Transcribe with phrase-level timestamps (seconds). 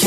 [0.00, 0.04] こ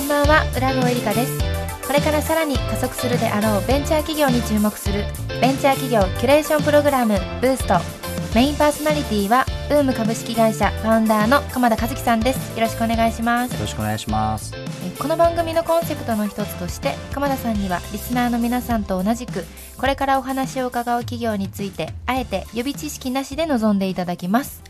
[0.00, 0.44] んばんは。
[0.56, 1.38] 浦野エリカです。
[1.86, 5.04] これからさらに加速するであろうベンチャー企業に注目する
[5.42, 7.74] ベンチャー企業キュレーションプログラムブースト。
[8.34, 12.56] メインパーソナリティはウーム株式会社ファウンダーの鎌田和樹さんです。
[12.56, 13.54] よろしくお願いします。
[13.54, 14.54] よろしくお願いします。
[14.54, 19.44] えこの番組のコンセプトの一つとして鎌田さんにはリスナーの皆さんと同じく
[19.76, 24.62] これからお話を伺う企業についてあえて予備知識なしで臨んでいただきます。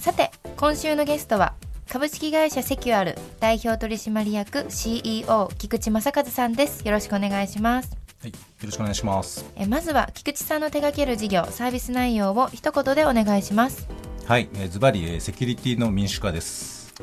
[0.00, 1.54] さて今週のゲストは
[1.88, 6.84] 株式会社セキュアル代表取締役 CEO 菊池正和さんです。
[6.84, 7.96] よろしくお願いします。
[8.20, 9.44] はい、よろしくお願いします。
[9.54, 13.99] えまずは菊池さんの手掛ける事業サービス内容を一言でお願いします
[14.30, 16.94] はい、えーズバリ、えーセキュリティの民主化です。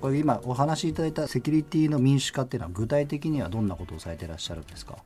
[0.00, 4.98] これ今お話しいただいたセキュリティの民主化っていうのは具体的にはどんなことをされていらっしゃるんですか？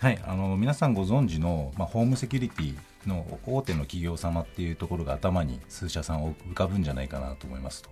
[0.00, 2.74] はい、あの皆さんご存知の、まあ、ホームセキュリティ
[3.06, 7.90] の大手の企業様っていうところが頭に数社さん浮かぶんじゃないかなと思いますと。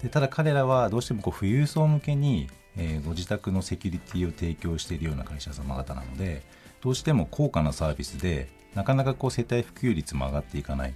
[0.00, 6.42] でただ彼らはどうしてもこう富裕層向けに、えーご自宅のセキュリティを提供しているような会社様方なので
[6.80, 10.94] どうしても高価なサービスでなかなかこう世帯普及率も上がっていかない、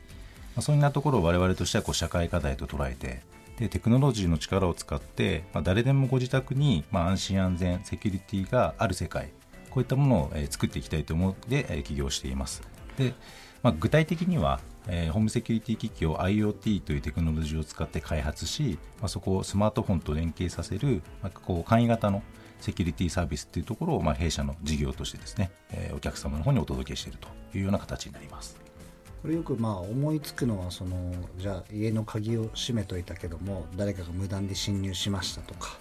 [0.56, 3.22] まあ、そんなところを我々としてはこう社会課題と捉えて
[3.58, 9.30] でテクノロジーの力を使って、まあ、誰でもご自宅に、まあ、安心安全セキュリティがある世界
[9.76, 12.62] こういったものを、え作っていきたいと思って、え起業しています。
[12.96, 13.12] で、
[13.62, 22.22] まあ、具体的には、えーホームセキュリティ機器を IoT というテクノロジーを使って開発し、まあ、そこをスマートフォンと連携させる、まあ、こう簡易型の
[22.58, 28.65] セキュリティサービスっていうところを、まあ、弊社の事業としてですね、えーお客様の方にお届けしているというような形になります。
[29.26, 35.78] これよくまあ思いつくのはそのじゃあ家の鍵を閉めといたけども誰かが無断で侵入しましたとか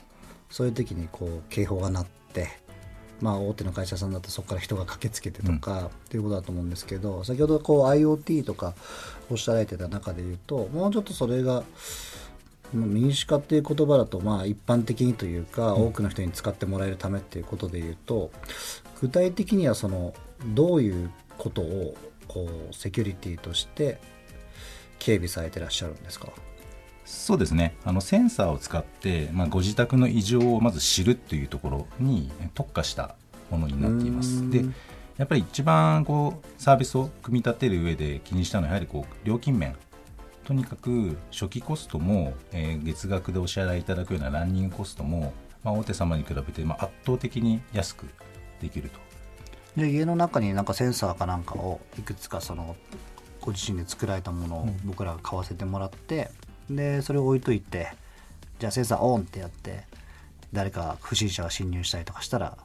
[0.49, 2.47] そういう時にこう警報が鳴って
[3.21, 8.73] まあ大手の会社さんだとそこから人が駆けつけてとか、っていうことだと思うんですけど先ほどこう IoT とか
[9.29, 11.61] おっしゃられてた中で言うともうちょっとそれが
[12.73, 18.31] まあ民主化っていう言葉だとまあ一般的にというか、多くの人に使ってもらえるためっていうことで言うと
[19.01, 20.15] 具体的にはその
[20.47, 21.95] どういうことを
[22.27, 23.99] こうセキュリティとして
[24.99, 26.29] 警備されてらっしゃるんですか？
[27.05, 27.75] そうですね。
[27.85, 33.15] あのセンサーを使って、まあ、ご自宅の異常をまず知るっていうところに特化した
[33.51, 34.49] ものになっています。
[34.49, 34.65] で
[35.17, 39.75] やっぱり一番こうサービスを組み立てる上で気にしたのはやはりこう料金面。
[40.43, 48.05] とにかく初期コストも、えー月額でお支払いいただくようなランニングコストも、まあ、大手様に比べて、まあ、圧倒的に安く
[48.61, 48.99] できると
[49.75, 52.75] で家の中になんかセンサーかなんかをいくつかその
[53.41, 56.31] ご自身で作られたものを僕らが買わせてもらって、
[56.69, 57.89] でそれを置いといて
[58.59, 59.83] じゃあセンサーオンってやって
[60.53, 62.57] 誰か不審者が侵入したりとかしたら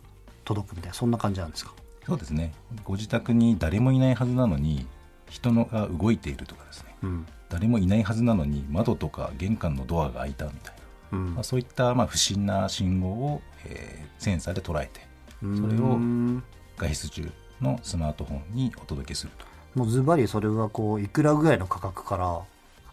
[0.45, 1.73] 届くみたいなそんな感じなんですか？
[2.07, 2.53] そうですね。
[2.85, 4.87] ご自宅に誰もいないはずなのに
[5.29, 6.97] 人のが動いているとかですね。
[7.03, 7.27] うん。
[7.49, 10.75] 誰もいないはずなのに窓とか玄関のドアが開いたみたい
[11.13, 11.35] な、うん。
[11.35, 15.01] まあ、そういったまあ不審な信号を、えーセンサーで捉えて
[15.41, 16.43] それをん
[16.81, 17.31] 外出中
[17.61, 19.45] のスマートフォンにお届けすると。
[19.75, 22.41] もうズバリそれはこういくらぐらいの価格から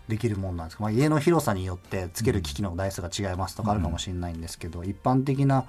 [0.07, 5.65] できるもんなんですか、まあ、家の広さによってつける機器の台数が違いますとかあるかもしれないんですけど、一般的な、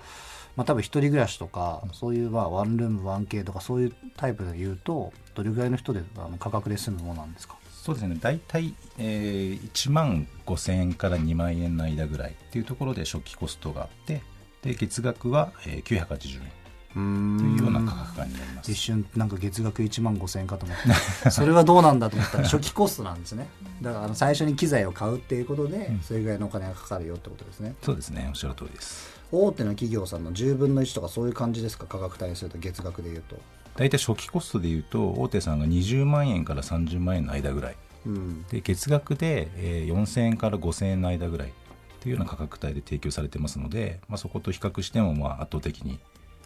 [0.54, 14.22] まあ、多分一人暮らしとかそういうまあワンルーム 1K とかそういうタイプで言うとどれぐらいの人であの価格で済むものなんですかそうですね大体、えー1万5000円から2万円の間ぐらいっていうところで初期コストがあって
[14.62, 16.57] で月額は、えー980円
[16.94, 18.70] というような価格感になります。
[18.72, 20.76] 一瞬なんか月額1万5000円かと思っ
[21.22, 21.30] て。
[21.30, 23.48] それはどうなんだと思ったら初期コストなんですね。
[23.82, 27.74] だからあの最初に機材を買うっていうことでそれぐらいのお金がかかるよってことですね。
[27.82, 28.26] そうですね。
[28.28, 29.18] おっしゃる通りです。
[29.30, 31.86] 大手の企業さんの10分の1とかそういう感じですか？
[31.86, 33.36] 価格帯にすると月額でいうと。
[33.76, 37.76] 大体初期コストでいうと大手さんが20万円から30万円の間ぐらい。
[38.06, 38.42] うん。
[38.44, 41.52] で月額で、えー4000円から5000円の間ぐらい
[42.00, 45.98] というような価格帯で提供されてますので、まあ、そこと比較してもまあ圧倒的に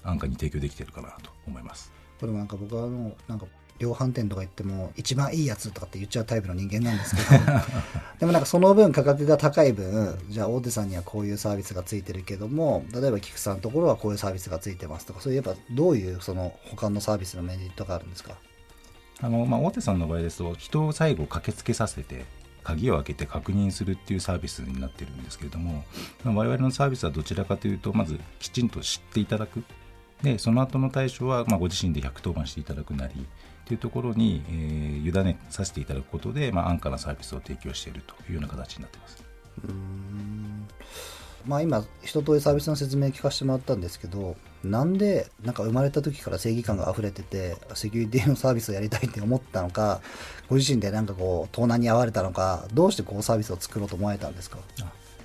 [0.05, 1.93] 安価に提供できているかなと思います。
[2.21, 3.47] これもなんか僕はあのなんか
[3.79, 7.29] 量販店とか行っても一番いいやつとかって言っちゃうタイプの人間なんですけど。
[8.21, 18.37] でもなんかその分価格が高い分じゃあ大手さんにはこういうサービスがついてるけども例えば菊さんのところはこういうサービスがついてますとかそういうやっぱどういうその他のサービスのメリットがあるんですか？
[19.21, 22.25] あの、まあ、大手さんの場合ですと人を最後駆けつけさせて
[22.63, 25.85] 鍵を開けて確認するっていうサービスになってるんですけれども
[26.23, 29.65] まあ我々のサービスはどちらかというとまずきちんと知っていただく
[30.23, 33.27] でその後の対処はまあご自身で110番していただくなり
[33.67, 39.25] というところに、えー委ねさせていただくことで、まあ、安価なサービスを提供しているというような形になっています。
[39.65, 40.69] うーん
[41.45, 50.01] まあ、今一通りサービスの説明聞かせてもらったんですけどなんでなんか生まれた時から正義感が溢れててセキュリティのサービスをやりたいって思ったのか
[50.49, 54.59] ご自身でなんかこう盗難に遭われたのかどうしてこうサービスを作ろうと思われたんですか？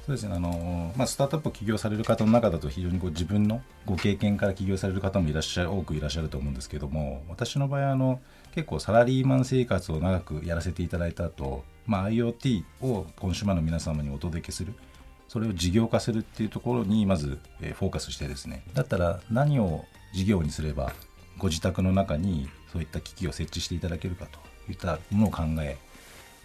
[0.07, 0.33] そうですね。
[0.33, 8.21] あの、まあ、スタートアップを起業される方の中だと非常にこう自分のご経験から起業される方もいらっしゃる多くいらっしゃると思うんですけども私の場合あの
[8.55, 14.73] 結構サラリーマン生活を長くやらせていただいた後、まあ IoT をコンシューマーの皆様にお届けする
[15.27, 18.63] それを事業化するっていうところにまず、フォーカスしてですね。
[18.73, 19.83] だったら何を
[20.13, 20.93] 事業にすれば
[21.37, 24.39] ご自宅の中にそういった機器を設置していただけるかと
[24.71, 25.77] いったものを考え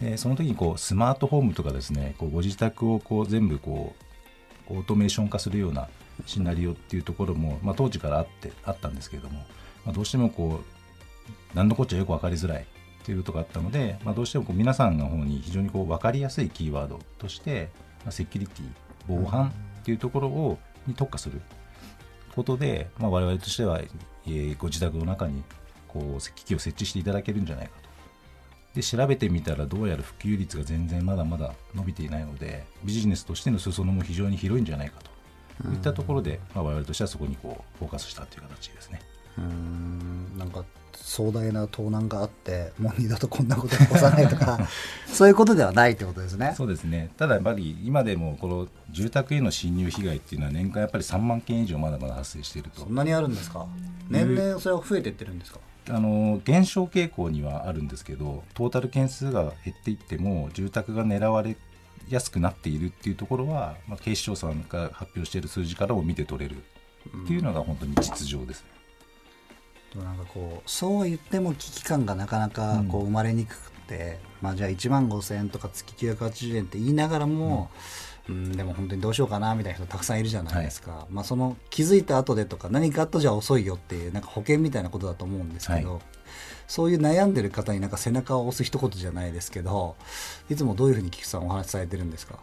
[0.01, 3.95] でその時にこうスマートホームとかですねこうご自宅をこう全部こ
[4.69, 5.87] うオートメーション化するような
[6.25, 9.39] シナリオっていうところも、まあ、当時からあってあったんですけれども、
[9.85, 17.69] まあ、どうしてもこう何のこっちゃよく分かりづらいっていうことがあったので、まあ、どうしてもこう皆さんの方に非常にこう分かりやすいキーワードとして、
[18.03, 18.65] まあ、セキュリティ
[19.07, 19.49] 防犯
[19.81, 20.57] っていうところを
[20.87, 21.41] に特化する
[22.35, 25.43] ことで、まあ、我々としては、えー、ご自宅の中に
[25.87, 27.82] こう機器を設置していただけるんじゃないか。
[28.75, 35.13] で調べてみたらどうやら普及率が全然まだまだ伸びていないのでビジネスとしての裾野も非常に広いんじゃないかと。
[35.71, 38.99] いったところで、まあ、我々としてはそこにこうフォーカスしたという形ですね。
[39.37, 40.35] うん。
[40.37, 40.65] なんか
[40.95, 44.67] 壮大な盗難があってもう二度とこんなこと起こさないとか
[45.05, 46.55] そういうことではないってことですね。
[46.57, 47.11] そうですね。
[47.17, 52.81] ただやっぱり今でもこの住宅への侵入被害っていうのは年間やっぱり3万件以上まだまだ発生していると。
[52.81, 53.67] そんなにあるんですか？
[54.09, 55.59] 年々それは増えていってるんですか？
[55.89, 61.57] あの減少傾向にはあるんですけどトータル件数が減っていっても住宅が狙われ
[62.09, 66.63] やすくなっているっていうところは、まあ、警視庁さんが発表している数字からも見て取れる。
[67.23, 68.67] っていうのが本当に実情ですね。
[69.93, 77.81] でもなんかこうそうは言っても危機感がなかなかこう生まれにくくて、うん、まあじゃあ1万5000円とか月980円って言いながらも、うん、
[78.27, 86.01] でも本当にどうしようかなみたいな人たくさんいるじゃないですか、はい、まあその気づいた後でとか何かあったじゃ遅いよっていうなんか保険みたいなことだと思うんですけど、はい、
[86.67, 89.97] そういう悩んでる方になんか背中を押す一言じゃないですけど
[90.49, 92.39] いつもどういうふうに菊さんお話しされてるんですか？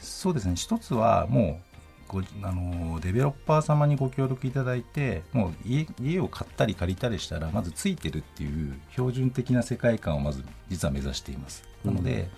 [0.00, 0.56] そうですね。
[0.56, 1.69] 一つはもう
[2.10, 11.62] ごあのデベロッパー様にご協力いただいてもう家家を買ったり借りたりしたらまずついてるっていう標準的な世界観をまず実は目指しています。
[11.84, 12.28] なので、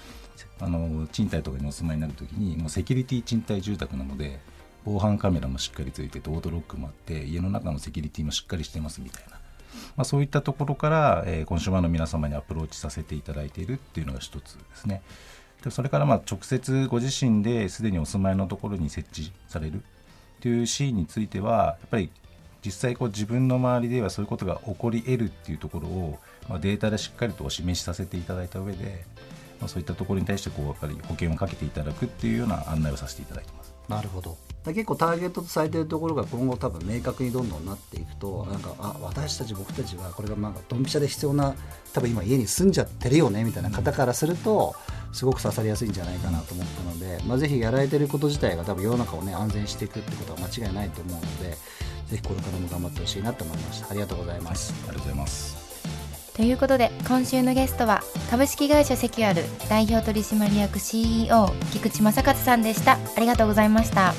[0.61, 4.41] あの賃貸とかにお住まいになるときにもうセキュリティ賃貸住宅なので
[4.85, 9.37] 防犯カメラもしっかりついててオートロックもあって家の中のセキュリティもしっかりしてますみたいな、
[9.97, 15.03] まあ、そういったところから、えー、コンシューマーの皆様にアプローチさせていただいているっていうのが一つですね。
[15.70, 19.82] それからまあ直接ご自身ですでにお住まいのところに設置される
[20.41, 22.11] というシーンについてはやっぱり
[22.64, 26.19] 実際こう自分の周りではそういうことが起こり得るっていうところを、
[26.49, 29.05] ま、データでしっかりとお示しさせていただいた上で、
[29.61, 33.73] ま、そういったところに対してこうやっぱり保険をかけていただくっていうような案内をさせていただいてます。
[33.88, 40.37] なるほど結構ターゲットとされているところが今後多分明確にどんどんなっていくとなんかあ私たち僕たちはこれが
[40.69, 41.56] ドンピシャで必要な
[41.93, 44.76] 多分今家に住んじゃってるよねみたいな方からすると
[45.12, 53.91] すごく刺さりやすいんじゃないかなと思ったので、まあ、ぜひやられてること自体が多分世の中をね安全していくってことは間違いないと思うのでぜひこれからも頑張ってほしいなと思いました。
[53.91, 55.62] ありがとうございます、ありがとうございます。
[56.35, 62.99] ということで今週のゲストは株式会社セキュアル代表取締役 CEO 菊池正和さんでした。
[63.17, 64.14] ありがとうございました。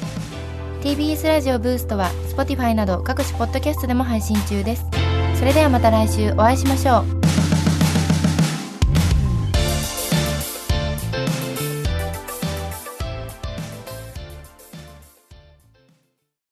[0.81, 4.85] TBS ラジオブーストは Spotify など各種ポッドキャストでも配信中です。
[5.40, 7.22] それではまた来週お会いしましょう。